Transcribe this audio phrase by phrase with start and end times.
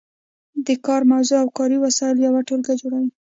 [0.65, 3.09] د کار موضوع او کاري وسایل یوه ټولګه جوړوي.